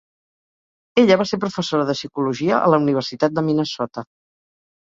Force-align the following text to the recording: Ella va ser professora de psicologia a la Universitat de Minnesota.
Ella 1.01 1.17
va 1.21 1.27
ser 1.31 1.39
professora 1.43 1.85
de 1.91 1.97
psicologia 1.99 2.57
a 2.63 2.73
la 2.75 2.81
Universitat 2.89 3.39
de 3.39 3.47
Minnesota. 3.51 4.09